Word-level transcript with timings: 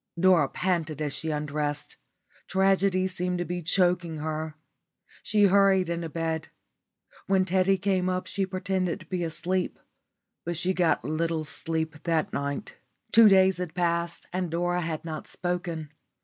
Dora 0.19 0.49
panted 0.49 0.99
as 0.99 1.13
she 1.13 1.29
undressed. 1.29 1.97
Tragedy 2.47 3.07
seemed 3.07 3.37
to 3.37 3.45
be 3.45 3.61
choking 3.61 4.17
her. 4.17 4.55
She 5.21 5.43
hurried 5.43 5.89
into 5.89 6.09
bed. 6.09 6.47
When 7.27 7.45
Teddy 7.45 7.77
came 7.77 8.09
up 8.09 8.25
she 8.25 8.47
pretended 8.47 9.01
to 9.01 9.05
be 9.05 9.23
asleep, 9.23 9.77
but 10.43 10.57
she 10.57 10.73
got 10.73 11.03
little 11.03 11.45
sleep 11.45 12.01
that 12.01 12.33
night. 12.33 12.77
Two 13.11 13.29
days 13.29 13.57
had 13.57 13.75
passed 13.75 14.25
and 14.33 14.49
Dora 14.49 14.81
had 14.81 15.05
not 15.05 15.27
spoken. 15.27 15.91